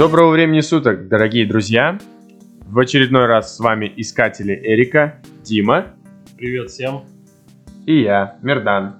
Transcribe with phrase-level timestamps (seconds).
[0.00, 1.98] Доброго времени суток, дорогие друзья!
[2.62, 5.88] В очередной раз с вами искатели Эрика, Дима
[6.38, 7.02] Привет всем.
[7.84, 8.94] и я, Мердан.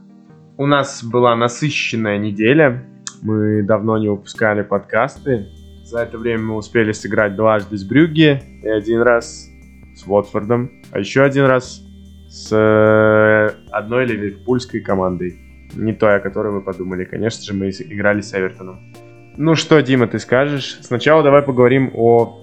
[0.58, 2.84] У нас была насыщенная неделя,
[3.22, 5.48] мы давно не выпускали подкасты.
[5.84, 9.48] За это время мы успели сыграть дважды с Брюгге и один раз
[9.96, 11.80] с Уотфордом, а еще один раз
[12.28, 15.34] с э, одной ливерпульской командой.
[15.74, 17.04] Не той, о которой мы подумали.
[17.04, 19.09] Конечно же, мы играли с Эвертоном.
[19.42, 20.80] Ну что, Дима, ты скажешь?
[20.82, 22.38] Сначала давай поговорим о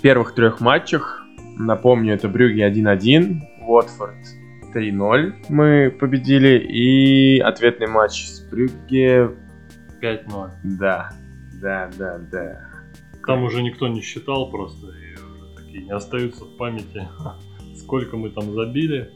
[0.00, 1.22] первых трех матчах.
[1.58, 4.16] Напомню, это Брюгге 1-1, Уотфорд
[4.74, 9.36] 3-0 мы победили, и ответный матч с Брюгге...
[10.00, 10.50] 5-0.
[10.80, 11.12] Да,
[11.60, 12.62] да, да, да.
[13.26, 17.06] Там уже никто не считал просто, и уже такие не остаются в памяти,
[17.76, 19.10] сколько мы там забили.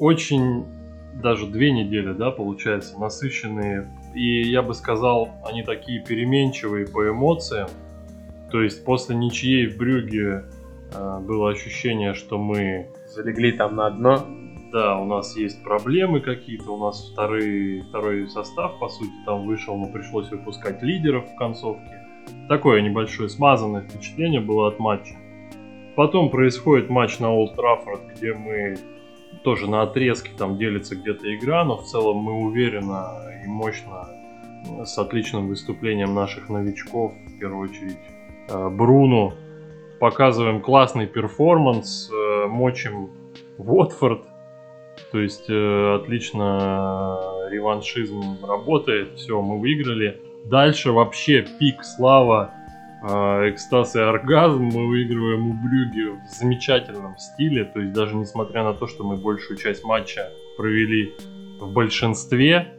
[0.00, 0.64] Очень,
[1.22, 3.99] даже две недели, да, получается, насыщенные.
[4.14, 7.68] И я бы сказал, они такие переменчивые по эмоциям.
[8.50, 10.44] То есть после ничьей в Брюге
[10.92, 14.24] э, было ощущение, что мы Залегли там на дно.
[14.72, 19.76] Да, у нас есть проблемы какие-то, у нас второй, второй состав, по сути, там вышел,
[19.76, 22.06] но пришлось выпускать лидеров в концовке.
[22.48, 25.14] Такое небольшое смазанное впечатление было от матча.
[25.96, 28.76] Потом происходит матч на Олд Траффорд, где мы
[29.42, 33.08] тоже на отрезке там делится где-то игра, но в целом мы уверенно
[33.44, 34.08] и мощно
[34.66, 37.98] э, с отличным выступлением наших новичков, в первую очередь
[38.48, 39.34] э, Бруно,
[39.98, 43.10] показываем классный перформанс, э, мочим
[43.58, 44.22] Уотфорд,
[45.12, 47.18] то есть отлично
[47.50, 50.20] реваншизм работает, все, мы выиграли.
[50.44, 52.54] Дальше вообще пик слава,
[53.02, 58.74] экстаз и оргазм мы выигрываем у Брюги в замечательном стиле, то есть даже несмотря на
[58.74, 61.14] то, что мы большую часть матча провели
[61.58, 62.74] в большинстве,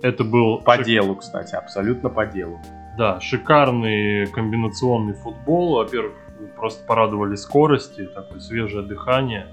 [0.00, 2.60] это был По шик- делу, кстати, абсолютно по делу.
[2.96, 5.74] да, шикарный комбинационный футбол.
[5.76, 6.12] Во-первых,
[6.56, 9.48] просто порадовали скорости, такое свежее дыхание.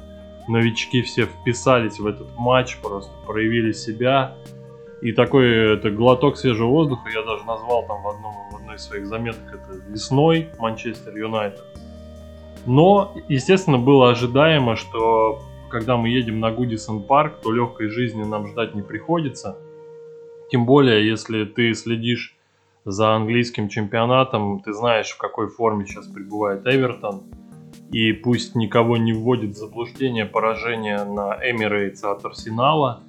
[0.47, 4.35] Новички все вписались в этот матч, просто проявили себя.
[5.01, 8.33] И такой это глоток свежего воздуха я даже назвал там в, одном,
[8.75, 11.63] одной из своих заметок это весной Манчестер Юнайтед.
[12.65, 18.47] Но, естественно, было ожидаемо, что когда мы едем на Гудисон Парк, то легкой жизни нам
[18.47, 19.57] ждать не приходится.
[20.51, 22.35] Тем более, если ты следишь
[22.85, 27.23] за английским чемпионатом, ты знаешь, в какой форме сейчас пребывает Эвертон.
[27.91, 33.03] И пусть никого не вводит в заблуждение поражение на Эмирейтс от Арсенала,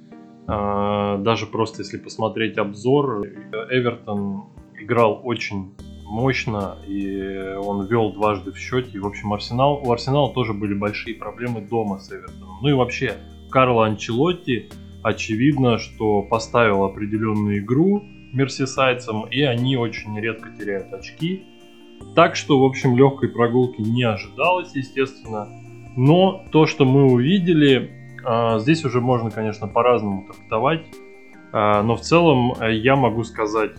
[0.47, 3.27] э, даже просто если посмотреть обзор,
[3.71, 4.45] Эвертон
[4.87, 5.75] играл очень
[6.05, 8.91] мощно, и он вел дважды в счете.
[8.93, 12.59] И, в общем, Арсенал, у Арсенала тоже были большие проблемы дома с Эвертоном.
[12.61, 13.17] Ну и вообще,
[13.51, 14.69] Карло Анчелотти,
[15.03, 18.01] очевидно, что поставил определенную игру
[18.33, 21.43] мерсисайдцам, и они очень редко теряют очки.
[22.15, 25.47] Так что, в общем, легкой прогулки не ожидалось, естественно.
[25.97, 27.91] Но то, что мы увидели,
[28.23, 30.85] а, здесь уже можно, конечно, по-разному трактовать.
[31.51, 33.71] А, Но в целом э, я могу сказать,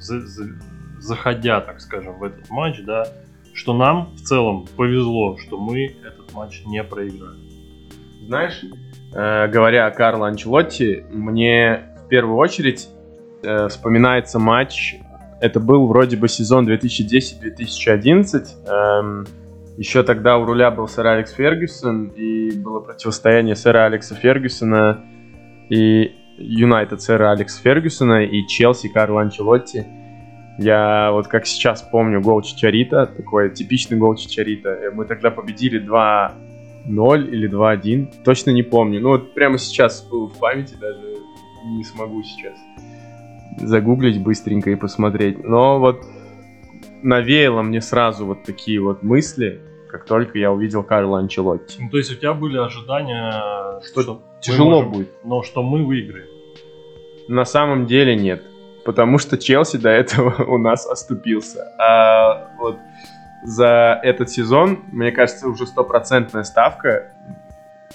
[0.00, 0.58] за- за-
[0.98, 3.06] заходя, так скажем, в этот матч, да,
[3.54, 7.38] что нам в целом повезло, что мы этот матч не проиграли.
[8.26, 8.62] Знаешь,
[9.14, 12.88] э, говоря о Карло Анчелотти, мне в первую очередь
[13.42, 14.96] э, вспоминается матч.
[15.40, 18.44] Это был вроде бы сезон 2010-2011.
[18.66, 19.26] Эм,
[19.78, 25.02] еще тогда у руля был сэр Алекс Фергюсон, и было противостояние сэра Алекса Фергюсона
[25.70, 29.86] и Юнайтед сэра Алекса Фергюсона и Челси Карло Анчелотти.
[30.58, 34.70] Я вот как сейчас помню гол Чичарита, такой типичный гол Чичарита.
[34.70, 36.34] Э, Мы тогда победили 2
[36.86, 39.00] 0 или 2-1, точно не помню.
[39.00, 41.16] Ну вот прямо сейчас в памяти, даже
[41.76, 42.54] не смогу сейчас
[43.58, 45.44] загуглить быстренько и посмотреть.
[45.44, 46.04] Но вот
[47.02, 51.82] навеяло мне сразу вот такие вот мысли, как только я увидел Карла Анчелотти.
[51.82, 55.10] Ну, то есть у тебя были ожидания, Что мы Тяжело можем- будет.
[55.24, 56.28] но что мы выиграем.
[57.28, 58.42] На самом деле нет.
[58.84, 61.64] Потому что Челси до этого у нас оступился.
[61.78, 62.76] А вот
[63.44, 67.12] за этот сезон, мне кажется, уже стопроцентная ставка.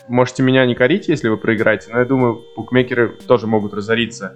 [0.07, 4.35] Можете меня не корить, если вы проиграете, но я думаю, букмекеры тоже могут разориться.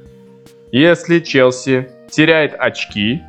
[0.72, 3.22] Если Челси теряет очки,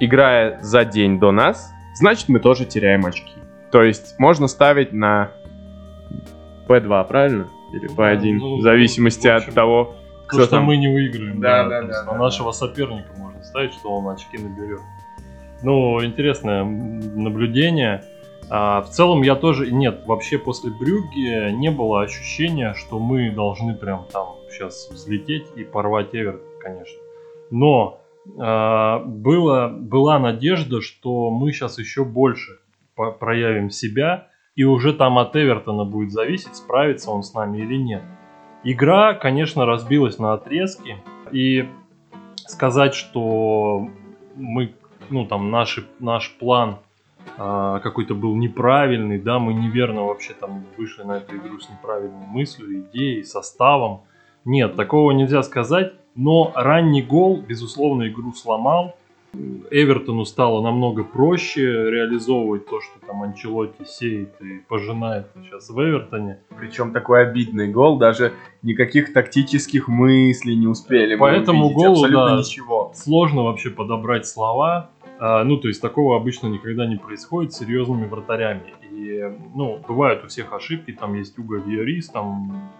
[0.00, 3.32] играя за день до нас, значит мы тоже теряем очки.
[3.70, 5.32] То есть можно ставить на
[6.68, 7.48] P2, правильно?
[7.72, 10.64] Или P1, Ну, в зависимости в от общем, того, То, кто что там.
[10.64, 11.40] мы не выиграем.
[11.40, 14.80] Да, да, да, да, да, на нашего соперника можно ставить, что он очки наберет.
[15.62, 18.04] Ну, интересное наблюдение.
[18.48, 19.70] А, в целом я тоже...
[19.72, 25.64] Нет, вообще после Брюгге не было ощущения, что мы должны прям там сейчас взлететь и
[25.64, 26.98] порвать Эвертон, конечно.
[27.50, 28.00] Но
[28.38, 32.58] а, было, была надежда, что мы сейчас еще больше
[32.96, 38.02] проявим себя, и уже там от Эвертона будет зависеть, справится он с нами или нет.
[38.64, 40.96] Игра, конечно, разбилась на отрезки,
[41.30, 41.68] и
[42.48, 43.88] сказать, что
[44.34, 44.74] мы,
[45.10, 46.78] ну там наши, наш план
[47.38, 52.26] а, какой-то был неправильный, да, мы неверно вообще там вышли на эту игру с неправильной
[52.26, 54.02] мыслью, идеей, составом.
[54.44, 58.96] Нет, такого нельзя сказать, но ранний гол, безусловно, игру сломал.
[59.70, 66.40] Эвертону стало намного проще реализовывать то, что там Анчелотти сеет и пожинает сейчас в Эвертоне.
[66.58, 68.32] Причем такой обидный гол, даже
[68.62, 71.16] никаких тактических мыслей не успели.
[71.16, 72.92] По этому голу, абсолютно да, ничего.
[72.94, 74.90] Сложно вообще подобрать слова.
[75.18, 78.74] А, ну, то есть такого обычно никогда не происходит с серьезными вратарями.
[78.90, 79.22] И,
[79.54, 82.70] ну, бывают у всех ошибки, там есть Уго Виорис, там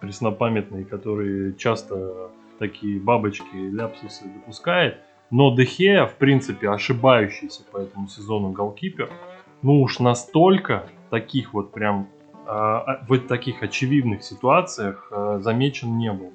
[0.00, 4.98] преснопамятный, который часто такие бабочки, ляпсусы допускает.
[5.30, 9.10] Но Дехея, в принципе, ошибающийся по этому сезону голкипер,
[9.62, 12.08] ну уж настолько таких вот прям
[12.46, 12.50] э,
[13.08, 16.32] в таких очевидных ситуациях э, замечен не был.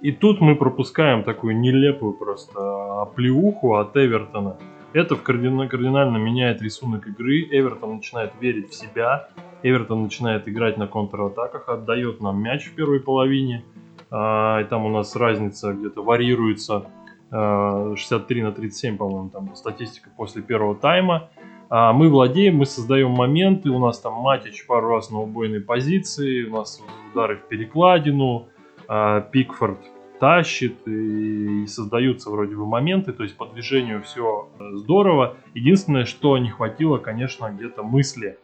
[0.00, 4.56] И тут мы пропускаем такую нелепую просто оплеуху от Эвертона.
[4.92, 7.48] Это кардинально меняет рисунок игры.
[7.50, 9.28] Эвертон начинает верить в себя.
[9.64, 13.64] Эвертон начинает играть на контратаках, отдает нам мяч в первой половине.
[14.10, 16.86] А, и там у нас разница где-то варьируется
[17.30, 21.30] 63 на 37, по-моему, там статистика после первого тайма.
[21.70, 26.44] А мы владеем, мы создаем моменты, у нас там Матич пару раз на убойной позиции,
[26.44, 26.82] у нас
[27.12, 28.48] удары в перекладину,
[28.88, 29.78] а, Пикфорд
[30.18, 35.36] тащит и, создаются вроде бы моменты, то есть по движению все здорово.
[35.54, 38.38] Единственное, что не хватило, конечно, где-то мысли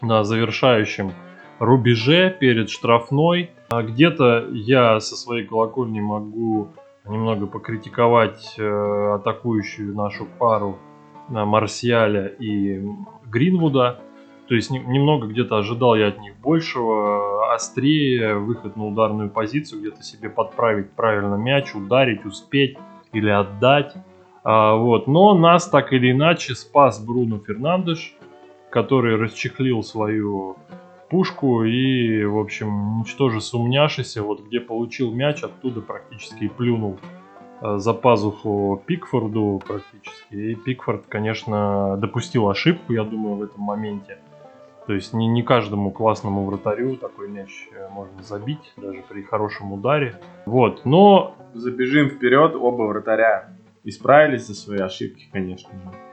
[0.00, 1.12] на завершающем
[1.58, 3.50] рубеже перед штрафной.
[3.70, 6.68] А где-то я со своей колокольни могу
[7.08, 10.78] немного покритиковать э, атакующую нашу пару
[11.28, 12.82] на Марсиаля и
[13.26, 14.00] Гринвуда.
[14.48, 19.80] То есть не, немного где-то ожидал я от них большего, острее, выход на ударную позицию,
[19.80, 22.78] где-то себе подправить правильно мяч, ударить, успеть
[23.12, 23.94] или отдать.
[24.44, 25.06] А, вот.
[25.06, 28.14] Но нас так или иначе спас Бруно Фернандеш,
[28.70, 30.56] который расчехлил свою
[31.10, 36.98] пушку и, в общем, ничтоже сумняшися, вот где получил мяч, оттуда практически и плюнул
[37.60, 40.34] э, за пазуху Пикфорду практически.
[40.34, 44.18] И Пикфорд, конечно, допустил ошибку, я думаю, в этом моменте.
[44.86, 49.72] То есть не, не каждому классному вратарю такой мяч э, можно забить, даже при хорошем
[49.72, 50.20] ударе.
[50.46, 51.34] Вот, но...
[51.54, 53.50] Забежим вперед, оба вратаря
[53.84, 56.07] исправились за свои ошибки, конечно же.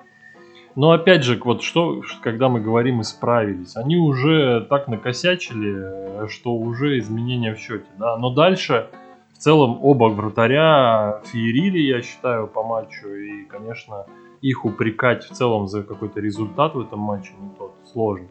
[0.75, 7.00] Но опять же, вот что, когда мы говорим исправились, они уже так накосячили, что уже
[7.00, 8.18] изменения в счете, да.
[8.18, 8.89] Но дальше
[9.33, 13.07] в целом оба вратаря феерили, я считаю, по матчу.
[13.07, 14.06] И, конечно,
[14.42, 18.27] их упрекать в целом за какой-то результат в этом матче не тот, сложно.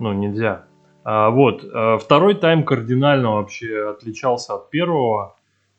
[0.00, 0.64] Ну, нельзя.
[1.04, 5.36] А, вот, а, второй тайм кардинально вообще отличался от первого.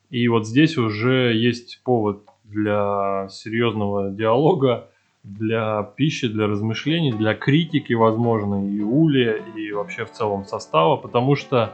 [0.10, 4.90] И вот здесь уже есть повод для серьезного диалога
[5.38, 11.36] для пищи, для размышлений, для критики, возможно, и Ули, и вообще в целом состава, потому
[11.36, 11.74] что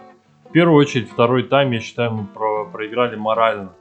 [0.50, 3.72] в первую очередь второй тайм, я считаю, мы про проиграли морально.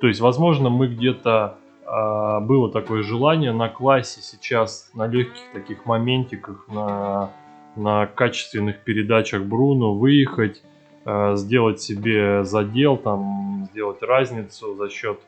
[0.00, 5.86] То есть, возможно, мы где-то э, было такое желание на классе сейчас, на легких таких
[5.86, 7.30] моментиках, на,
[7.76, 10.62] на качественных передачах Бруно выехать,
[11.04, 15.20] э, сделать себе задел, там, сделать разницу за счет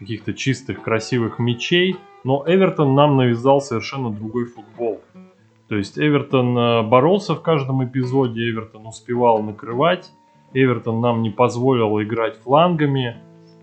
[0.00, 5.00] каких-то чистых, красивых мячей– но Эвертон нам навязал совершенно другой футбол.
[5.68, 10.10] То есть Эвертон э, боролся в каждом эпизоде, Эвертон успевал накрывать,
[10.52, 13.16] Эвертон нам не позволил играть флангами.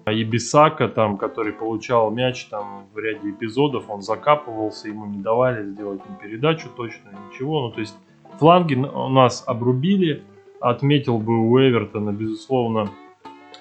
[0.05, 5.65] А Бисака, там, который получал мяч там, в ряде эпизодов, он закапывался, ему не давали
[5.65, 7.67] сделать им передачу точно, ничего.
[7.67, 7.93] Ну, то есть
[8.39, 10.23] фланги у нас обрубили.
[10.61, 12.89] Отметил бы у Эвертона, безусловно,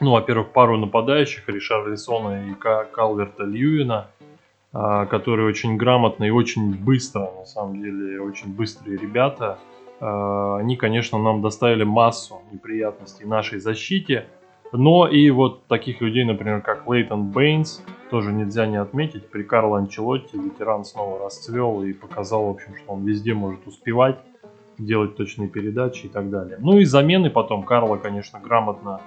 [0.01, 4.09] ну, во-первых, пару нападающих, Ришарлисона и Калверта Льюина–
[4.79, 9.59] а, которые очень грамотно и очень быстро, на самом деле, очень быстрые ребята.
[10.01, 14.27] А, они, конечно, нам доставили массу неприятностей нашей защите.
[14.73, 19.31] Но и вот таких людей, например, как Лейтон Бейнс, тоже нельзя не отметить.
[19.31, 24.19] При Карло Анчелотти ветеран снова расцвел и показал, в общем, что он везде может успевать,
[24.77, 26.59] делать точные передачи и так далее.
[26.61, 27.63] Ну и замены потом.
[27.63, 29.01] Карло, конечно, грамотно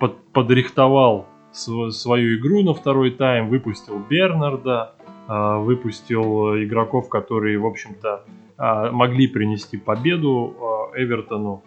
[0.00, 4.94] под, подрихтовал свою игру на второй тайм, выпустил Бернарда,
[5.28, 8.24] а, выпустил игроков, которые, в общем-то,
[8.56, 11.62] а, могли принести победу а, Эвертону.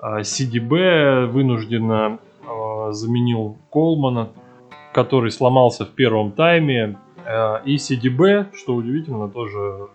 [0.00, 2.20] CDB вынужденно
[2.90, 4.28] заменил Колмана,
[4.94, 6.96] который сломался в первом тайме.
[7.64, 9.88] И CDB, что удивительно, тоже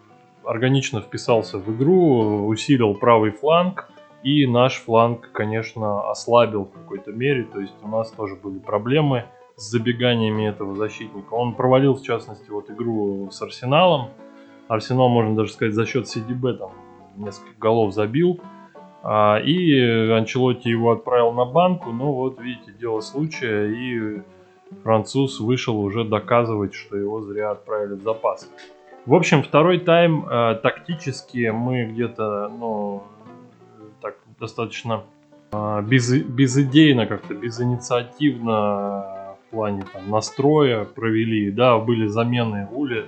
[0.44, 3.88] органично вписался в игру, усилил правый фланг.
[4.24, 7.44] И наш фланг, конечно, ослабил в какой-то мере.
[7.44, 9.26] То есть у нас тоже были проблемы
[9.56, 11.34] с забеганиями этого защитника.
[11.34, 14.10] Он провалил, в частности, вот игру с Арсеналом.
[14.68, 16.72] Арсенал, можно даже сказать, за счет CDB там
[17.18, 18.40] несколько голов забил.
[19.04, 24.22] А, и Анчелотти его отправил на банку, но вот видите, дело случая, и
[24.82, 28.50] француз вышел уже доказывать, что его зря отправили в запас.
[29.06, 33.04] В общем, второй тайм э, тактически мы где-то, ну,
[34.44, 35.04] достаточно
[35.54, 41.50] э, без, безидейно, как-то безинициативно в плане там, настроя провели.
[41.50, 43.06] Да, были замены Ули,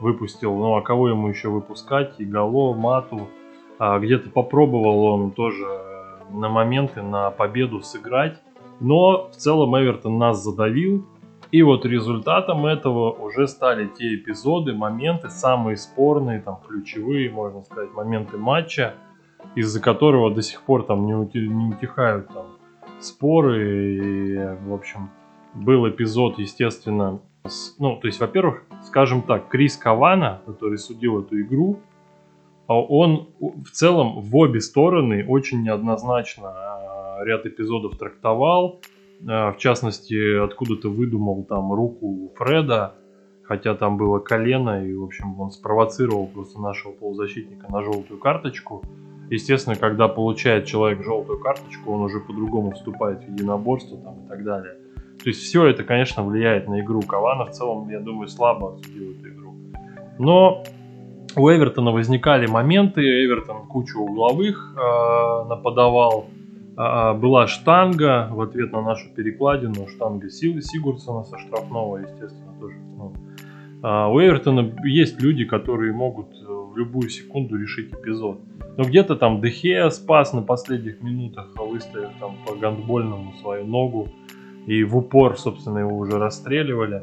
[0.00, 2.14] выпустил, ну а кого ему еще выпускать?
[2.18, 3.28] И Гало, Мату.
[3.78, 5.66] А, где-то попробовал он тоже
[6.30, 8.38] на моменты, на победу сыграть.
[8.80, 11.04] Но в целом Эвертон нас задавил.
[11.50, 17.92] И вот результатом этого уже стали те эпизоды, моменты, самые спорные, там, ключевые, можно сказать,
[17.94, 18.94] моменты матча,
[19.54, 21.12] из-за которого до сих пор там не,
[21.48, 22.46] не утихают там
[23.00, 23.96] споры.
[23.96, 24.36] И,
[24.66, 25.10] в общем,
[25.54, 31.40] был эпизод, естественно, с, ну, то есть, во-первых, скажем так, Крис Кавана, который судил эту
[31.40, 31.80] игру,
[32.66, 38.80] а он в целом в обе стороны очень неоднозначно а, ряд эпизодов трактовал.
[39.26, 42.94] А, в частности, откуда-то выдумал там руку Фреда,
[43.42, 48.84] хотя там было колено, и, в общем, он спровоцировал просто нашего полузащитника на желтую карточку.
[49.30, 54.42] Естественно, когда получает человек желтую карточку, он уже по-другому вступает в единоборство там, и так
[54.42, 54.74] далее.
[55.22, 57.02] То есть все это, конечно, влияет на игру.
[57.02, 59.54] Кавана в целом, я думаю, слабо отсудил эту игру.
[60.18, 60.64] Но
[61.36, 66.26] у Эвертона возникали моменты, Эвертон кучу угловых э, нападавал.
[66.76, 72.76] Э, была штанга в ответ на нашу перекладину, штанга Сил Сигурсона со штрафного, естественно, тоже.
[72.96, 73.12] Ну.
[73.82, 76.28] Э, у Эвертона есть люди, которые могут
[76.78, 78.40] любую секунду решить эпизод.
[78.76, 84.08] Но где-то там Дехея спас на последних минутах, выставив там по гандбольному свою ногу.
[84.66, 87.02] И в упор, собственно, его уже расстреливали.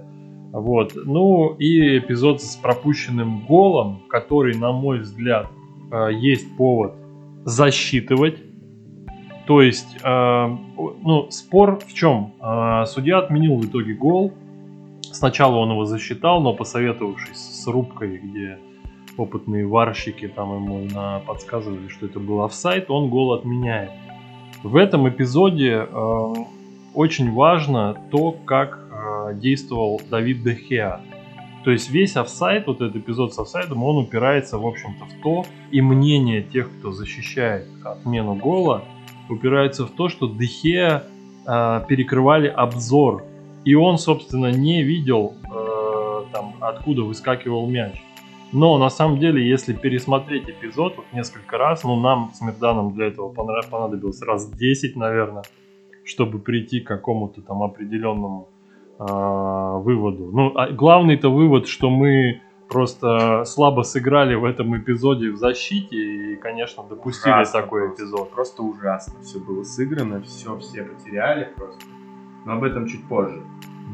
[0.54, 0.94] Вот.
[0.96, 5.48] Ну и эпизод с пропущенным голом, который, на мой взгляд,
[5.92, 6.94] э, есть повод
[7.44, 8.38] засчитывать.
[9.48, 10.58] То есть, э,
[11.04, 12.34] ну, спор в чем?
[12.42, 14.32] Э, судья отменил в итоге гол.
[15.02, 18.60] Сначала он его засчитал, но посоветовавшись с рубкой, где
[19.18, 23.92] опытные варщики там ему на подсказывали, что это был офсайт, он гол отменяет.
[24.64, 25.88] В этом эпизоде
[26.94, 28.80] очень важно то, как
[29.36, 31.02] действовал Давид Дехеа.
[31.64, 35.46] То есть весь офсайд, вот этот эпизод с офсайдом, он упирается, в общем-то, в то,
[35.72, 38.84] и мнение тех, кто защищает отмену гола,
[39.30, 41.04] упирается в то, что Дехеа
[41.48, 43.24] э, перекрывали обзор.
[43.64, 48.00] И он, собственно, не видел, э, там, откуда выскакивал мяч.
[48.56, 53.08] Но на самом деле, если пересмотреть эпизод вот несколько раз, ну нам с Мирданом для
[53.08, 55.44] этого понадобилось раз 10, наверное,
[56.06, 58.48] чтобы прийти к какому-то там определенному
[58.98, 60.30] а, выводу.
[60.32, 66.36] Ну, а главный-то вывод, что мы просто слабо сыграли в этом эпизоде в защите и,
[66.38, 68.32] конечно, допустили ужасно такой просто, эпизод.
[68.32, 71.84] Просто ужасно все было сыграно, все все потеряли просто.
[72.46, 73.42] Но об этом чуть позже.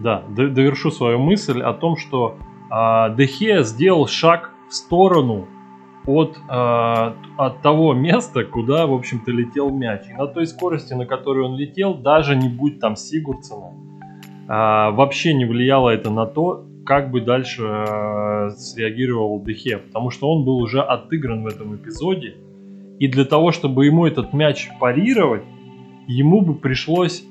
[0.03, 2.37] Да, довершу свою мысль о том, что
[2.69, 5.47] э, Дехе сделал шаг в сторону
[6.07, 10.03] от, э, от того места, куда, в общем-то, летел мяч.
[10.09, 13.73] И на той скорости, на которой он летел, даже не будь там Сигурдсона,
[14.47, 20.31] а, вообще не влияло это на то, как бы дальше э, среагировал Дехе, потому что
[20.31, 22.35] он был уже отыгран в этом эпизоде,
[22.99, 25.43] и для того, чтобы ему этот мяч парировать,
[26.07, 27.23] ему бы пришлось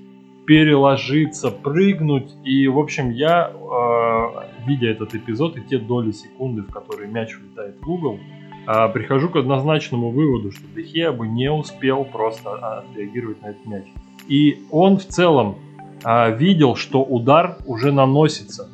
[0.50, 6.72] переложиться, прыгнуть, и, в общем, я, э, видя этот эпизод и те доли секунды, в
[6.72, 8.18] которые мяч улетает в угол,
[8.66, 13.84] э, прихожу к однозначному выводу, что Дехе бы не успел просто отреагировать на этот мяч.
[14.26, 15.54] И он в целом
[16.02, 18.68] а, видел, что удар уже наносится.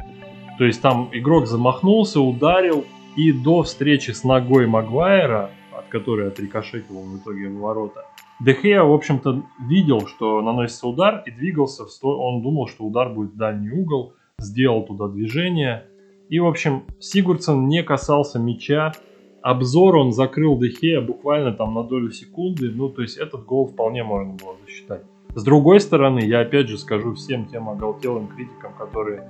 [0.56, 7.00] То есть там игрок замахнулся, ударил, и до встречи с ногой Магуайра, от которой отрикошетил
[7.00, 8.06] в итоге в ворота,
[8.38, 12.22] Дехея, в общем-то, видел, что наносится удар и двигался в сторону.
[12.22, 15.86] Он думал, что удар будет в дальний угол, сделал туда движение.
[16.28, 18.92] И, в общем, Сигурдсон не касался мяча.
[19.40, 22.70] Обзор он закрыл Дехея буквально там на долю секунды.
[22.70, 25.02] Ну, то есть этот гол вполне можно было засчитать.
[25.34, 29.28] С другой стороны, я опять же скажу всем тем оголтелым критикам, которые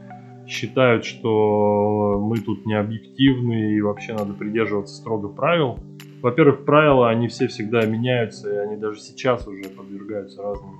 [0.48, 5.78] считают, что мы тут не объективны и вообще надо придерживаться строго правил.
[6.26, 10.72] Во-первых, правила, они все всегда меняются, и они даже сейчас уже подвергаются разным,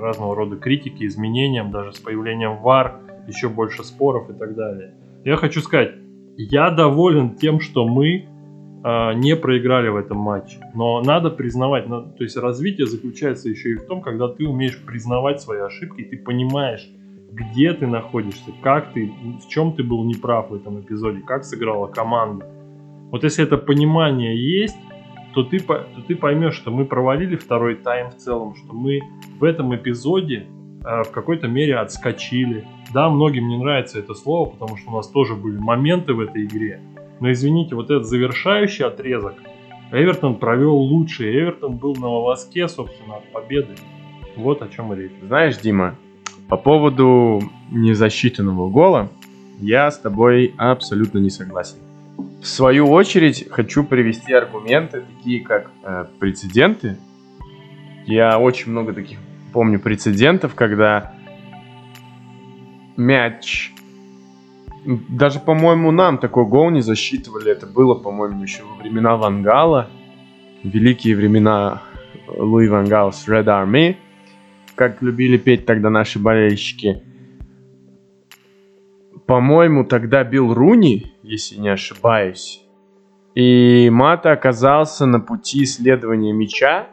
[0.00, 4.94] разного рода критике, изменениям, даже с появлением ВАР еще больше споров и так далее.
[5.24, 5.96] Я хочу сказать,
[6.36, 8.28] я доволен тем, что мы
[8.84, 10.60] э, не проиграли в этом матче.
[10.74, 14.80] Но надо признавать, ну, то есть развитие заключается еще и в том, когда ты умеешь
[14.80, 16.88] признавать свои ошибки, ты понимаешь,
[17.32, 19.12] где ты находишься, как ты,
[19.44, 22.46] в чем ты был неправ в этом эпизоде, как сыграла команда.
[23.14, 24.76] Вот если это понимание есть,
[25.34, 29.02] то ты, то ты поймешь, что мы провалили второй тайм в целом, что мы
[29.38, 30.48] в этом эпизоде
[30.84, 32.66] э, в какой-то мере отскочили.
[32.92, 36.44] Да, многим не нравится это слово, потому что у нас тоже были моменты в этой
[36.44, 36.80] игре.
[37.20, 39.34] Но извините, вот этот завершающий отрезок
[39.92, 41.32] Эвертон провел лучше.
[41.32, 43.76] Эвертон был на волоске, собственно, от победы.
[44.34, 45.12] Вот о чем речь.
[45.22, 45.94] Знаешь, Дима,
[46.48, 49.08] по поводу незасчитанного гола
[49.60, 51.83] я с тобой абсолютно не согласен.
[52.16, 56.98] В свою очередь хочу привести аргументы, такие как э, прецеденты.
[58.06, 59.18] Я очень много таких
[59.52, 61.14] помню прецедентов, когда
[62.96, 63.72] мяч...
[64.84, 67.50] Даже, по-моему, нам такой гол не засчитывали.
[67.50, 69.88] Это было, по-моему, еще во времена Вангала.
[70.62, 71.82] Великие времена
[72.28, 73.96] Луи Вангала с Red Army
[74.74, 77.02] как любили петь тогда наши болельщики.
[79.26, 82.62] По-моему, тогда бил Руни, если не ошибаюсь.
[83.34, 86.88] И Мата оказался на пути исследования мяча,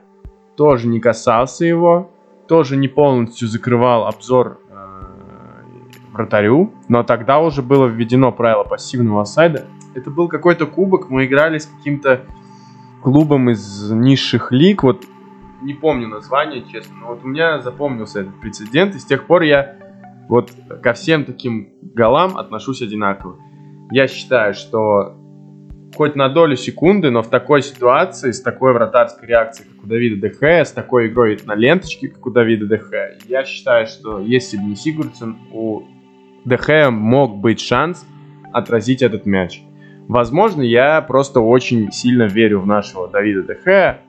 [0.56, 2.12] тоже не касался его,
[2.48, 4.76] тоже не полностью закрывал обзор э,
[6.14, 9.68] вратарю, но тогда уже было введено правило пассивного сайда.
[9.94, 12.26] Это был какой-то кубок, мы играли с каким-то
[13.04, 15.06] клубом из низших лиг, вот
[15.62, 19.44] не помню название, честно, но вот у меня запомнился этот прецедент, и с тех пор
[19.44, 19.76] я
[20.32, 23.38] вот ко всем таким голам отношусь одинаково.
[23.92, 25.18] Я считаю, что
[25.94, 30.30] хоть на долю секунды, но в такой ситуации, с такой вратарской реакцией, как у Давида
[30.30, 32.94] ДХ, с такой игрой на ленточке, как у Давида ДХ,
[33.28, 35.84] я считаю, что если бы не Сигурдсен, у
[36.46, 38.08] ДХ мог быть шанс
[38.54, 39.62] отразить этот мяч.
[40.08, 44.00] Возможно, я просто очень сильно верю в нашего Давида Дехея,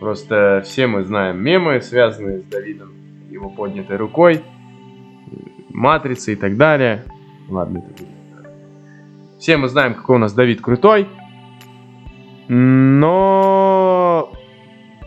[0.00, 2.92] Просто все мы знаем мемы, связанные с Давидом,
[3.30, 4.44] его поднятой рукой,
[5.78, 7.04] матрицы и так далее.
[7.48, 8.04] Ладно, это.
[9.38, 11.08] Все мы знаем, какой у нас Давид крутой.
[12.48, 14.32] Но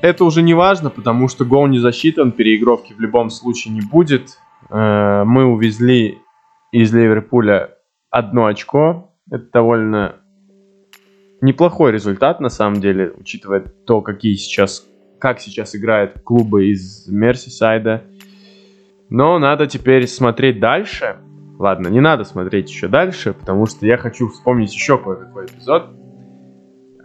[0.01, 4.37] это уже не важно, потому что гол не засчитан, переигровки в любом случае не будет.
[4.69, 6.19] Э, мы увезли
[6.71, 7.71] из Ливерпуля
[8.09, 9.13] одно очко.
[9.29, 10.15] Это довольно
[11.41, 14.87] неплохой результат, на самом деле, учитывая то, какие сейчас,
[15.19, 18.03] как сейчас играют клубы из Мерсисайда.
[19.11, 21.17] Но надо теперь смотреть дальше.
[21.59, 25.89] Ладно, не надо смотреть еще дальше, потому что я хочу вспомнить еще кое-какой эпизод.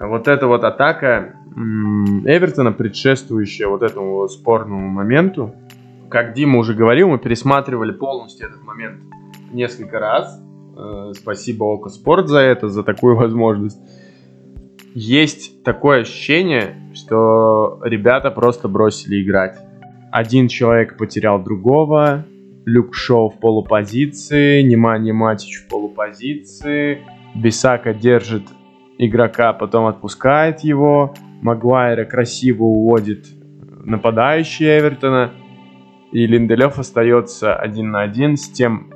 [0.00, 5.54] Вот эта вот атака Эвертона, предшествующая вот этому спорному моменту.
[6.08, 9.02] Как Дима уже говорил, мы пересматривали полностью этот момент
[9.52, 10.40] несколько раз.
[10.78, 13.80] Э, спасибо Око Спорт за это, за такую возможность
[14.96, 19.58] есть такое ощущение, что ребята просто бросили играть.
[20.10, 22.24] Один человек потерял другого,
[22.64, 27.02] Люк Шоу в полупозиции, Немани Матич в полупозиции,
[27.34, 28.44] Бисака держит
[28.98, 33.26] игрока, потом отпускает его, Магуайра красиво уводит
[33.84, 35.32] нападающий Эвертона,
[36.12, 38.90] и Линделев остается один на один с тем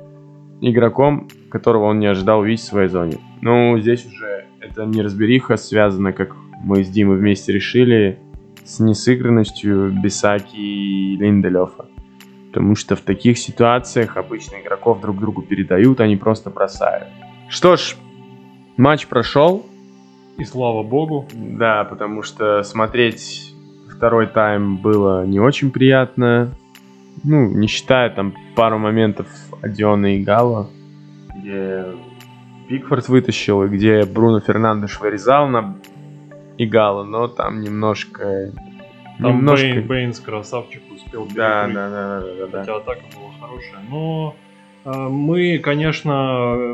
[0.59, 3.17] игроком, которого он не ожидал увидеть в своей зоне.
[3.41, 8.19] Ну, здесь уже это неразбериха связана, как мы с Димой вместе решили,
[8.65, 11.85] с несыгранностью Бисаки и Линделёфа.
[12.47, 17.07] Потому что в таких ситуациях обычно игроков друг другу передают, они просто бросают.
[17.47, 17.95] Что ж,
[18.77, 19.65] матч прошел.
[20.37, 21.27] И слава богу.
[21.33, 23.53] Да, потому что смотреть
[23.89, 26.51] второй тайм было не очень приятно.
[27.23, 29.27] Ну, не считая там пару моментов
[29.61, 30.69] Адиона и Гала,
[31.35, 31.85] где
[32.67, 35.77] Пикфорд вытащил, и где Бруно Фернандеш вырезал на
[36.63, 38.51] Игала, но там немножко...
[39.19, 39.65] Там немножко...
[39.65, 42.59] Бейн, Бейнс красавчик успел да, да, да, да, да, да.
[42.59, 43.81] Хотя атака была хорошая.
[43.89, 44.35] Но
[44.85, 46.73] э, мы, конечно,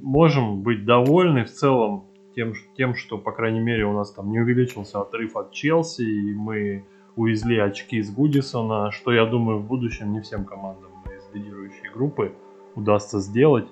[0.00, 4.38] можем быть довольны в целом тем, тем, что, по крайней мере, у нас там не
[4.38, 6.84] увеличился отрыв от Челси, и мы
[7.16, 12.32] увезли очки из Гудисона, что, я думаю, в будущем не всем командам из лидирующей группы
[12.76, 13.68] удастся сделать.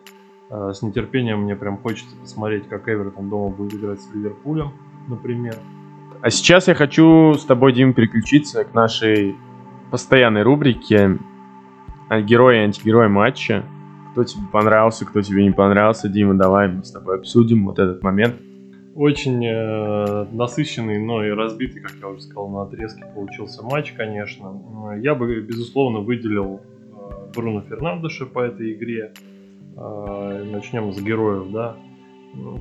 [0.50, 4.72] Э, с нетерпением мне прям хочется посмотреть, как Эвертон дома будет играть с Ливерпулем,
[5.08, 5.56] например.
[6.20, 9.36] А сейчас я хочу с тобой, Дим, переключиться к нашей
[9.90, 11.18] постоянной рубрике
[12.10, 13.64] герои и антигерои матча.
[14.12, 16.08] Кто тебе понравился, кто тебе не понравился.
[16.08, 18.34] Дима, давай мы с тобой обсудим вот этот момент.
[18.96, 24.60] Очень э, насыщенный, но и разбитый, как я уже сказал, на отрезке получился матч, конечно.
[25.00, 29.12] Я бы, безусловно, выделил э, Бруно Фернандеша по этой игре.
[29.76, 31.76] Э, начнем с героев, да.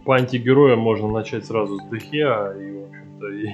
[0.05, 3.47] По антигероям можно начать сразу с Дехеа, и, в общем-то, и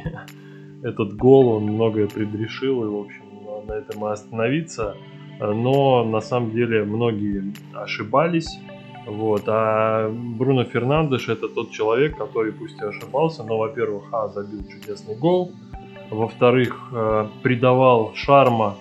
[0.88, 3.24] этот гол, он многое предрешил, и, в общем,
[3.68, 4.96] на этом и остановиться.
[5.40, 8.60] Но, на самом деле, многие ошибались,
[9.06, 9.44] вот.
[9.48, 15.16] А Бруно Фернандеш это тот человек, который пусть и ошибался, но, во-первых, а, забил чудесный
[15.16, 15.52] гол,
[16.10, 18.78] во-вторых, э, придавал шарма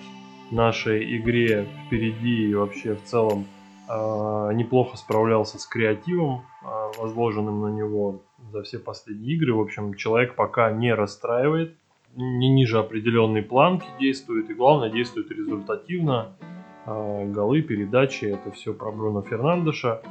[0.51, 3.45] нашей игре впереди и вообще в целом
[3.89, 6.65] неплохо справлялся с креативом, э,
[6.99, 9.53] возложенным на него за все последние игры.
[9.53, 11.75] В общем, человек пока не расстраивает,
[12.15, 16.35] не ниже определенной планки действует и, главное, действует результативно.
[16.85, 20.01] Голы, передачи, это все про Бруно Фернандеша.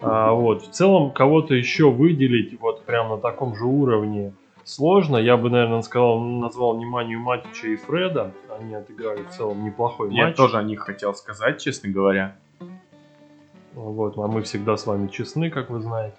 [0.00, 0.62] Вот.
[0.62, 4.32] В целом, кого-то еще выделить вот прям на таком же уровне–
[4.64, 5.16] сложно.
[5.16, 8.32] Я бы, наверное, сказал, назвал вниманию Матича и Фреда.
[8.58, 10.30] Они отыграли в целом неплохой Я матч.
[10.32, 12.36] Я тоже о них хотел сказать, честно говоря.
[13.74, 16.16] Вот, а мы всегда с вами честны, как вы знаете.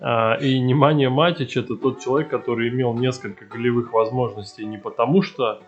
[0.00, 5.60] А, и внимание Матич это тот человек, который имел несколько голевых возможностей не потому, что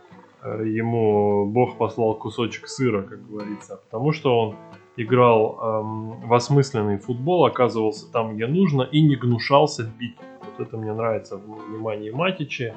[0.43, 4.57] э, ему Бог послал кусочек сыра, как говорится, а потому что он
[4.97, 10.17] играл эм, в осмысленный футбол, оказывался там, где нужно, и не гнушался бить.
[10.41, 12.75] Вот это мне нравится в внимании Матичи.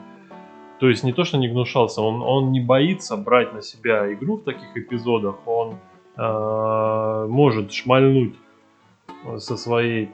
[0.79, 4.37] То есть не то, что не гнушался, он, он не боится брать на себя игру
[4.37, 5.35] в таких эпизодах.
[5.45, 5.75] Он
[6.17, 8.35] э, может шмальнуть
[9.37, 10.11] со своей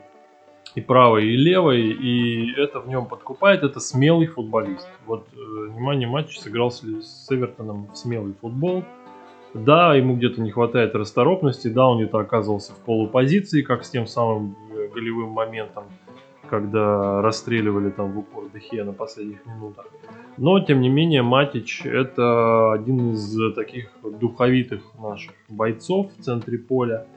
[0.75, 3.63] и правой, и левой, и это в нем подкупает.
[3.63, 4.87] Это смелый футболист.
[5.05, 5.37] Вот, э,
[5.69, 8.83] внимание, матч сыграл с, с Эвертоном в смелый футбол.
[9.53, 14.07] Да, ему где-то не хватает расторопности, да, он где-то оказывался в полупозиции, как с тем
[14.07, 15.83] самым э, голевым моментом
[16.51, 19.87] когда расстреливали там в упор Дехе на последних минутах.
[20.37, 27.07] Но, тем не менее, Матич это один из таких духовитых наших бойцов в центре поля.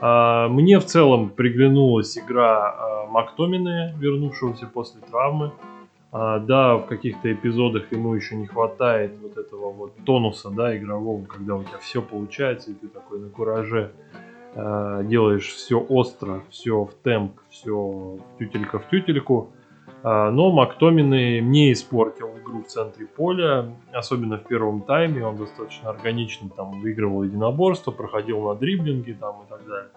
[0.00, 5.50] А, мне в целом приглянулась игра а, Мактомины, вернувшегося после травмы.
[6.12, 11.24] А, да, в каких-то эпизодах ему еще не хватает вот этого вот тонуса, да, игрового,
[11.24, 13.90] когда у тебя все получается, и ты такой на кураже
[14.58, 19.50] Э, делаешь все остро, все в темп, все тютелька в тютельку.
[20.02, 25.26] Э, но Мактомины не испортил игру в центре поля, особенно в первом тайме.
[25.26, 29.90] Он достаточно органично там выигрывал единоборство, проходил на дриблинге там и так далее.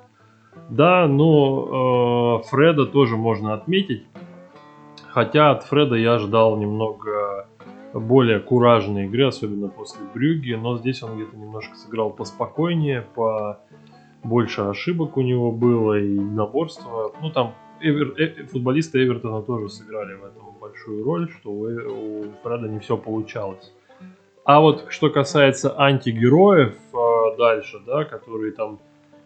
[0.69, 4.03] Да, но э, Фреда тоже можно отметить.
[5.07, 7.47] Хотя от Фреда я ждал немного
[7.93, 10.53] более куражной игры, особенно после Брюги.
[10.53, 13.59] Но здесь он где-то немножко сыграл поспокойнее, по
[14.23, 17.13] больше ошибок у него было и наборство.
[17.21, 22.23] Ну там Эвер, э, футболисты Эвертона тоже сыграли в этом большую роль, что у, у
[22.43, 23.73] Фреда не все получалось.
[24.43, 28.79] А вот что касается антигероев э, дальше, да, которые там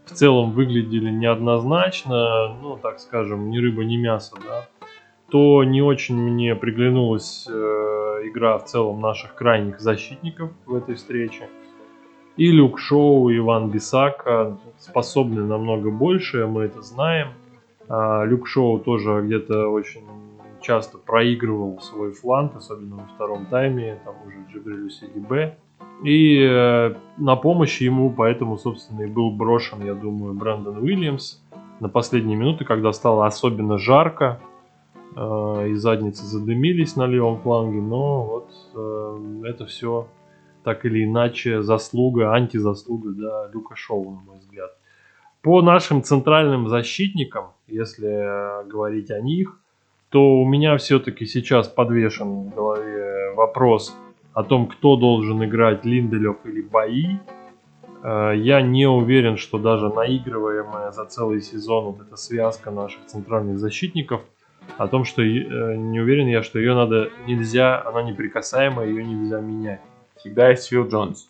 [0.05, 4.67] в целом выглядели неоднозначно, ну так скажем, ни рыба, ни мясо, да,
[5.31, 7.51] то не очень мне приглянулась э,
[8.25, 11.47] игра в целом наших крайних защитников в этой встрече.
[12.35, 17.29] И Люк Шоу, и Иван Бисака способны намного больше, мы это знаем.
[17.87, 20.01] А Люк Шоу тоже где-то очень
[20.61, 25.57] часто проигрывал свой фланг, особенно во втором тайме, там уже Джибрилю Сидибе.
[26.03, 31.39] И э, на помощь ему поэтому, собственно, и был брошен, я думаю, Брэндон Уильямс
[31.79, 34.39] на последние минуты, когда стало особенно жарко,
[35.15, 40.07] э, и задницы задымились на левом фланге, но вот э, это все
[40.63, 44.71] так или иначе заслуга, антизаслуга да, Люка Шоу, на мой взгляд.
[45.41, 49.59] По нашим центральным защитникам, если говорить о них,
[50.09, 53.95] то у меня все-таки сейчас подвешен в голове вопрос
[54.33, 57.17] о том, кто должен играть Линделев или Бои.
[58.03, 63.59] Э, я не уверен, что даже наигрываемая за целый сезон вот эта связка наших центральных
[63.59, 64.21] защитников,
[64.77, 69.41] о том, что э, не уверен я, что ее надо нельзя, она неприкасаемая, ее нельзя
[69.41, 69.81] менять
[70.23, 71.27] всегда есть Фил Джонс.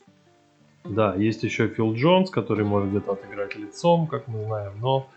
[0.85, 5.07] Да, есть еще Фил Джонс, который может где-то отыграть лицом, как мы знаем, но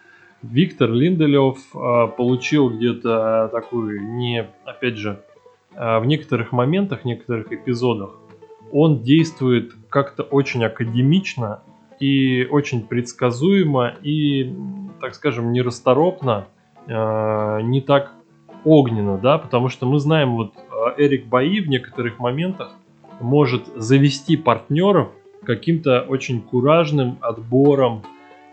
[0.43, 5.21] Виктор Линделев э, получил где-то такую не, опять же,
[5.75, 8.19] э, в некоторых моментах, в некоторых эпизодах
[8.73, 11.61] он действует как-то очень академично
[12.01, 14.55] и очень предсказуемо и,
[15.01, 16.47] так скажем, нерасторопно,
[16.87, 18.13] э, не так
[18.65, 20.55] огненно, да, потому что мы знаем вот
[20.97, 22.77] Эрик Баи в некоторых моментах
[23.21, 25.09] может завести партнеров
[25.45, 28.03] каким-то очень куражным отбором,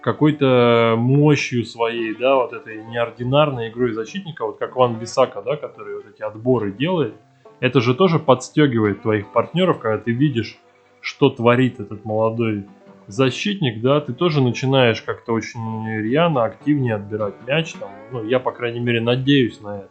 [0.01, 5.95] какой-то мощью своей, да, вот этой неординарной игрой защитника, вот как Ван Бисака, да, который
[5.95, 7.15] вот эти отборы делает,
[7.61, 10.59] это же тоже подстегивает твоих партнеров, когда ты видишь,
[10.99, 12.65] что творит этот молодой
[13.07, 17.73] защитник, да, ты тоже начинаешь как-то очень рьяно, активнее отбирать мяч.
[17.73, 19.89] Там, ну, я, по крайней мере, надеюсь на это.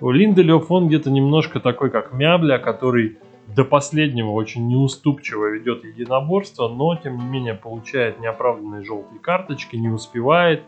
[0.00, 3.18] У Линделев он где-то немножко такой, как Мябля, который
[3.54, 9.88] до последнего очень неуступчиво ведет единоборство, но, тем не менее, получает неоправданные желтые карточки, не
[9.88, 10.62] успевает,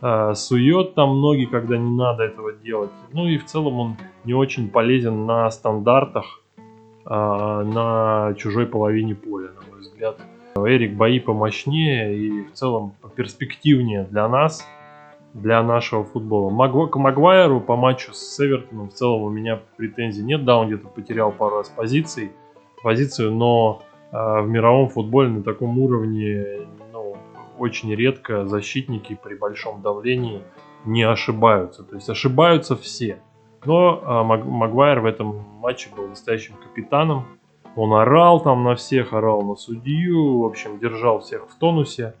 [0.00, 2.90] э, сует там ноги, когда не надо этого делать.
[3.12, 9.48] Ну и в целом он не очень полезен на стандартах, э, на чужой половине поля,
[9.48, 10.18] на мой взгляд.
[10.56, 14.66] Эрик бои помощнее и в целом перспективнее для нас,
[15.36, 16.50] для нашего футбола.
[16.88, 20.44] К Магуайру по матчу с Эвертоном в целом у меня претензий нет.
[20.44, 22.32] Да, он где-то потерял пару раз позиций,
[22.82, 27.16] позицию, но э, в мировом футболе на таком уровне ну,
[27.58, 30.42] очень редко защитники при большом давлении
[30.84, 31.82] не ошибаются.
[31.84, 33.18] То есть ошибаются все.
[33.64, 37.26] Но э, Магуайр в этом матче был настоящим капитаном
[37.76, 42.14] он орал там на всех, орал на судью, в общем, держал всех в тонусе.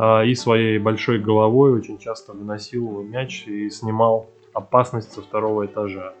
[0.00, 6.14] А, и своей большой головой очень часто выносил мяч и снимал опасность со второго этажа.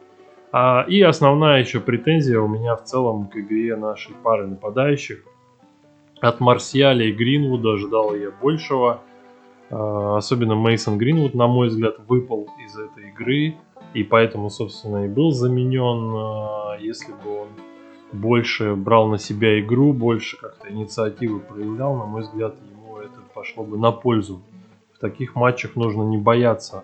[0.50, 5.22] А, и основная еще претензия у меня в целом к игре нашей пары нападающих.
[6.20, 9.00] От Марсиаля и Гринвуда ждал я большего.
[9.70, 13.54] А, особенно Мейсон Гринвуд, на мой взгляд, выпал из этой игры.
[13.94, 16.80] И поэтому, собственно, и был заменен.
[16.80, 17.48] Если бы он
[18.10, 22.56] больше брал на себя игру, больше как-то инициативы проявлял, на мой взгляд,
[23.38, 24.42] пошло бы на пользу.
[24.96, 26.82] В таких матчах нужно не бояться.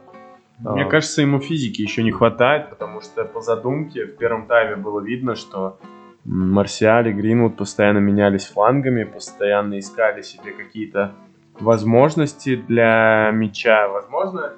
[0.61, 0.89] Мне а...
[0.89, 5.35] кажется, ему физики еще не хватает, потому что по задумке в первом тайме было видно,
[5.35, 5.79] что
[6.25, 11.15] Марсиаль и Гринвуд постоянно менялись флангами, постоянно искали себе какие-то
[11.59, 13.89] возможности для мяча.
[13.89, 14.53] Возможно,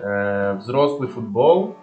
[0.00, 1.76] э, взрослый футбол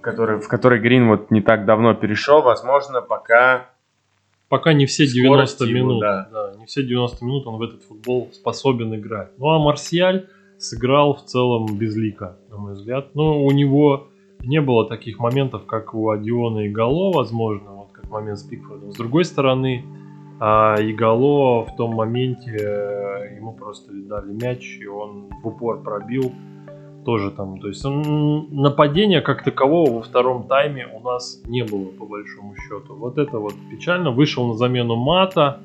[0.00, 3.66] который, в который Грин вот не так давно перешел, возможно, пока...
[4.52, 6.00] Пока не все 90 его, минут.
[6.02, 6.28] Да.
[6.30, 9.30] да, не все 90 минут он в этот футбол способен играть.
[9.38, 13.14] Ну а Марсиаль сыграл в целом безлико, на мой взгляд.
[13.14, 14.08] Но у него
[14.40, 18.92] не было таких моментов, как у Адиона и Гало, возможно, вот как момент с Пикфордом.
[18.92, 19.86] С другой стороны,
[20.38, 26.30] а Игало в том моменте э, ему просто дали мяч, и он в упор пробил
[27.04, 32.06] тоже там, то есть нападения как такового во втором тайме у нас не было по
[32.06, 32.94] большому счету.
[32.94, 34.10] Вот это вот печально.
[34.10, 35.60] Вышел на замену Мата.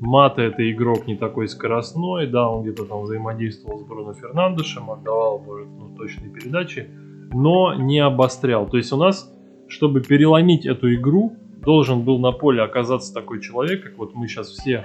[0.00, 5.38] Мата это игрок не такой скоростной, да, он где-то там взаимодействовал с Бруно Фернандешем, отдавал,
[5.38, 6.90] может, ну, точные передачи,
[7.32, 8.66] но не обострял.
[8.66, 9.32] То есть у нас,
[9.68, 14.48] чтобы переломить эту игру, должен был на поле оказаться такой человек, как вот мы сейчас
[14.48, 14.84] все,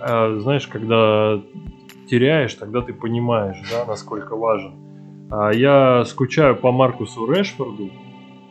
[0.00, 1.40] э, знаешь, когда
[2.08, 4.91] теряешь, тогда ты понимаешь, да, насколько важен.
[5.34, 7.88] А я скучаю по Маркусу Решфорду,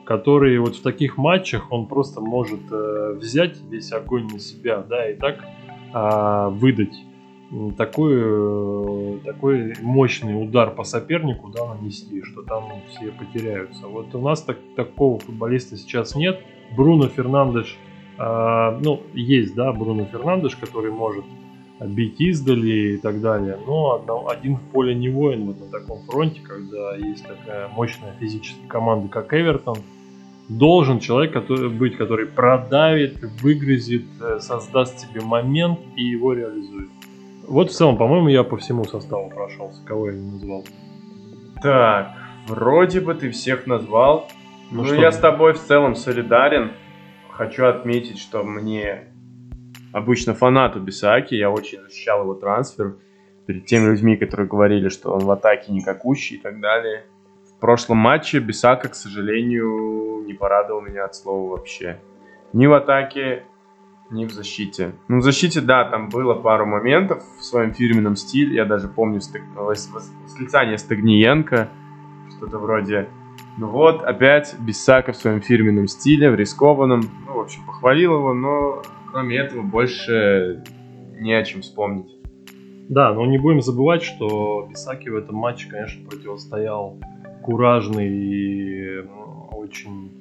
[0.03, 5.07] который вот в таких матчах он просто может э, взять весь огонь на себя, да,
[5.07, 5.45] и так
[5.93, 6.95] э, выдать
[7.77, 13.85] такой, э, такой мощный удар по сопернику, да, нанести, что там все потеряются.
[13.85, 16.39] Вот у нас так, такого футболиста сейчас нет.
[16.75, 17.77] Бруно Фернандеш,
[18.17, 21.25] э, ну, есть, да, Бруно Фернандеш, который может
[21.85, 23.57] бить издали и так далее.
[23.65, 28.67] Но один в поле не воин вот на таком фронте, когда есть такая мощная физическая
[28.67, 29.77] команда, как Эвертон.
[30.49, 36.89] Должен человек который, быть, который продавит, выгрызет, э, создаст себе момент и его реализует.
[37.47, 39.81] Вот в целом, по-моему, я по всему составу прошелся.
[39.85, 40.65] Кого я не назвал?
[41.63, 42.11] Так,
[42.47, 44.27] вроде бы ты всех назвал.
[44.71, 46.71] Ну, ну я с тобой в целом солидарен.
[47.29, 49.10] Хочу отметить, что мне
[49.93, 52.95] обычно фанату Бисаки, я очень защищал его трансфер
[53.45, 57.05] перед теми людьми, которые говорили, что он в атаке никакущий и так далее.
[57.55, 61.99] В прошлом матче Бисака, к сожалению, не порадовал меня от слова вообще.
[62.53, 63.43] Ни в атаке,
[64.09, 64.93] ни в защите.
[65.07, 68.55] Ну, в защите, да, там было пару моментов в своем фирменном стиле.
[68.55, 69.43] Я даже помню стык...
[69.55, 71.69] восклицание Стагниенко,
[72.37, 73.07] что-то вроде
[73.57, 77.01] ну вот, опять Бисака в своем фирменном стиле, в рискованном.
[77.27, 80.63] Ну, в общем, похвалил его, но кроме этого больше
[81.19, 82.11] не о чем вспомнить.
[82.89, 86.97] Да, но не будем забывать, что Бисаки в этом матче, конечно, противостоял
[87.43, 89.05] куражный и
[89.51, 90.11] очень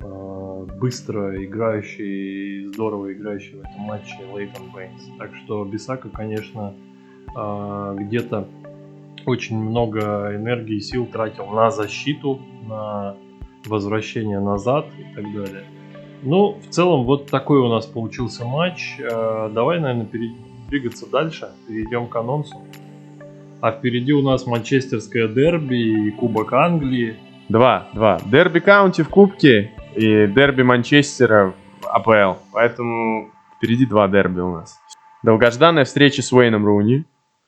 [0.00, 5.02] э, быстро играющий и здорово играющий в этом матче Лейтон Бэйнс.
[5.18, 6.74] Так что Бисака, конечно,
[7.36, 8.48] э, где-то
[9.24, 13.16] очень много энергии и сил тратил на защиту, на
[13.66, 15.64] возвращение назад и так далее.
[16.22, 18.98] Ну, в целом, вот такой у нас получился матч.
[18.98, 20.08] Э, давай, наверное,
[20.68, 21.48] двигаться дальше.
[21.68, 22.56] Перейдем к анонсу.
[23.60, 27.16] А впереди у нас манчестерское дерби и Кубок Англии.
[27.48, 28.20] Два, два.
[28.26, 32.38] Дерби Каунти в Кубке и дерби Манчестера в АПЛ.
[32.52, 34.78] Поэтому впереди два дерби у нас.
[35.22, 37.04] Долгожданная встреча с Уэйном Руни.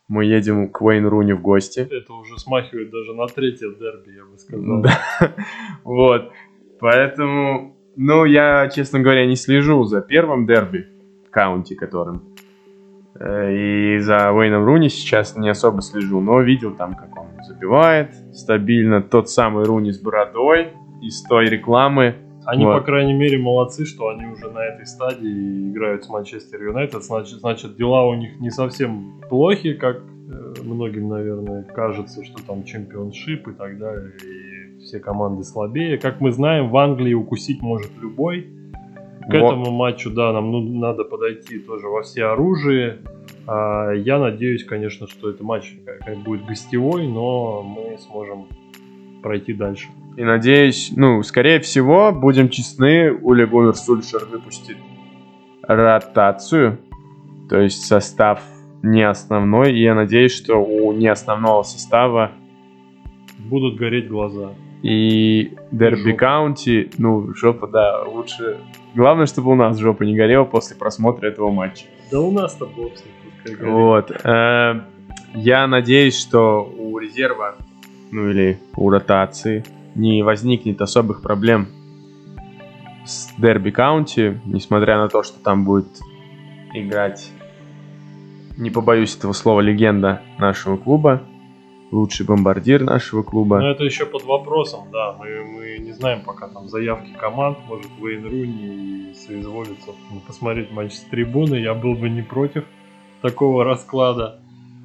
[0.09, 1.81] Мы едем к Уэйну Руни в гости.
[1.81, 4.83] Это уже смахивает даже на третье дерби, я бы сказал.
[4.83, 5.00] Да.
[5.85, 6.33] Вот.
[6.81, 10.87] Поэтому, ну, я, честно говоря, не слежу за первым дерби,
[11.30, 12.22] каунти которым.
[13.18, 18.14] Э, И за Уэйном Руни сейчас не особо слежу, но видел там, как он забивает
[18.32, 19.02] стабильно.
[19.02, 20.68] Тот самый Руни с бородой
[21.02, 22.14] из той рекламы.
[22.46, 22.78] Они, Вот.
[22.78, 27.02] по крайней мере, молодцы, что они уже на этой стадии играют с Манчестер Юнайтед.
[27.02, 32.62] Значит, значит, дела у них не совсем плохи, как э, многим, наверное, кажется, что там
[32.64, 34.47] чемпионшип и так далее, и
[34.88, 35.98] все команды слабее.
[35.98, 38.48] Как мы знаем, в Англии укусить может любой.
[39.29, 39.53] К Вот.
[39.53, 43.01] этому матчу, да, нам ну, надо подойти тоже во все оружие.
[43.46, 45.74] А, я надеюсь, конечно, что это матч
[46.24, 48.46] будет гостевой, но мы сможем
[49.22, 49.88] пройти дальше.
[50.16, 54.79] И надеюсь, ну, скорее всего, будем честны, Ули Гуннер Сульшер выпустит
[55.62, 56.79] ротацию,
[57.51, 58.40] то есть состав
[58.83, 62.33] не основной, и я надеюсь, что у не основного состава
[63.38, 64.51] Будут гореть глаза.
[64.82, 66.12] И Дерби.
[66.12, 68.58] Каунти, ну, жопа, да, лучше...
[68.94, 71.84] Главное, чтобы у нас жопа не горела после просмотра этого матча.
[72.10, 72.92] Да у нас-то бог.
[73.60, 74.10] Вот.
[74.10, 74.80] э,
[75.34, 77.56] Я надеюсь, что у резерва,
[78.10, 79.64] ну или у ротации,
[79.94, 81.68] не возникнет особых проблем
[83.04, 85.88] с Дерби Каунти, несмотря на то, что там будет
[86.74, 87.30] играть,
[88.56, 91.22] не побоюсь этого слова, легенда нашего клуба,
[91.90, 93.59] лучший бомбардир нашего клуба.
[93.59, 95.14] Но это еще под вопросом, да.
[95.18, 97.59] Мы, мы не знаем пока там заявки команд.
[97.66, 99.92] Может, Вейн Руни соизволится
[100.27, 101.57] посмотреть матч с трибуны.
[101.57, 102.64] Я был бы не против
[103.22, 104.40] такого расклада.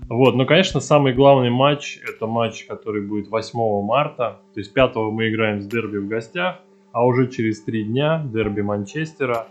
[0.10, 4.39] Вот, ну, конечно, самый главный матч это матч, который будет 8 марта.
[4.54, 6.60] То есть 5 мы играем с Дерби в гостях,
[6.92, 9.48] а уже через три дня Дерби Манчестера.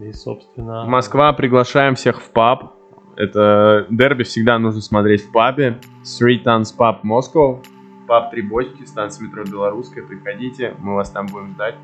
[0.00, 0.84] И, собственно...
[0.84, 2.74] Москва, приглашаем всех в паб.
[3.16, 5.78] Это дерби всегда нужно смотреть в пабе.
[6.02, 7.64] Three Tons Pub Moscow.
[8.06, 10.02] Паб Три бочки, станция метро Белорусская.
[10.02, 11.76] Приходите, мы вас там будем ждать.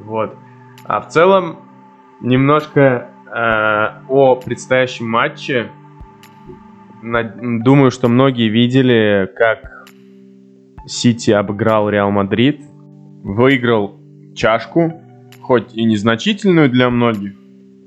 [0.00, 0.34] Вот.
[0.84, 1.56] А в целом,
[2.20, 5.70] немножко э, о предстоящем матче.
[7.02, 9.86] На- Думаю, что многие видели, как
[10.86, 12.60] Сити обыграл Реал Мадрид.
[13.24, 14.00] Выиграл
[14.34, 15.00] чашку,
[15.40, 17.34] хоть и незначительную для многих.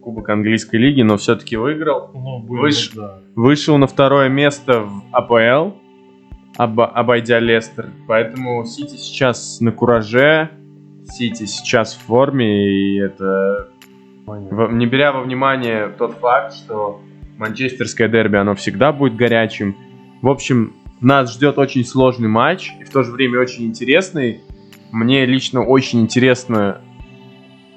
[0.06, 2.12] Кубок английской лиги, но все-таки выиграл.
[2.13, 2.91] Ну, будем, Выше.
[2.96, 3.18] да.
[3.36, 5.72] Вышел на второе место в АПЛ,
[6.60, 7.89] обо- обойдя Лестер.
[8.08, 10.52] Поэтому Сити сейчас на кураже,
[11.06, 13.70] Сити сейчас в форме, и это...
[14.28, 17.02] В- Не беря во внимание тот факт, что
[17.39, 19.76] манчестерское дерби, оно всегда будет горячим.
[20.22, 24.41] В общем, нас ждет очень сложный матч, и в то же время очень интересный.
[24.91, 26.80] Мне лично очень интересно,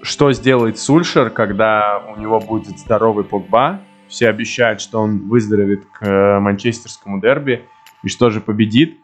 [0.03, 3.81] что сделает Сульшер, когда у него будет здоровый Погба.
[4.09, 7.65] Все обещают, что он выздоровеет к э, манчестерскому дерби.
[8.03, 8.97] И что же победит?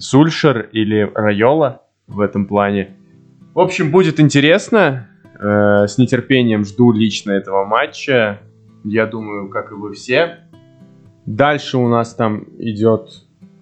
[0.00, 2.96] Сульшер или Райола в этом плане.
[3.54, 5.08] В общем, будет интересно.
[5.38, 8.40] Э, С нетерпением жду лично этого матча.
[8.84, 10.38] Я думаю, как и вы все.
[11.26, 13.08] Дальше у нас там идет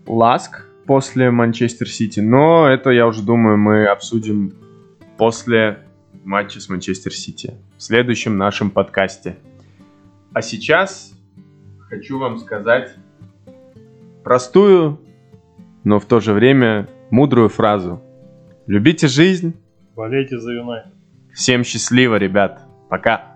[0.07, 2.20] Ласк после Манчестер Сити.
[2.20, 4.53] Но это, я уже думаю, мы обсудим
[5.16, 5.84] после
[6.24, 9.37] матча с Манчестер Сити в следующем нашем подкасте.
[10.32, 11.12] А сейчас
[11.88, 12.94] хочу вам сказать
[14.22, 15.00] простую,
[15.84, 18.02] но в то же время мудрую фразу.
[18.66, 19.54] Любите жизнь.
[19.94, 20.92] Болейте за Юнайтед.
[21.32, 22.62] Всем счастливо, ребят.
[22.88, 23.34] Пока.